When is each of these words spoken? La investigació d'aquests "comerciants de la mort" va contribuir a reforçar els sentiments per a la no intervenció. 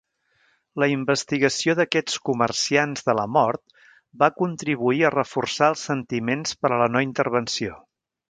La 0.83 0.85
investigació 0.91 1.75
d'aquests 1.79 2.15
"comerciants 2.29 3.05
de 3.09 3.15
la 3.19 3.25
mort" 3.35 3.61
va 4.23 4.31
contribuir 4.41 5.05
a 5.05 5.13
reforçar 5.17 5.71
els 5.75 5.85
sentiments 5.91 6.57
per 6.63 6.73
a 6.77 6.83
la 6.85 6.89
no 6.97 7.05
intervenció. 7.09 7.77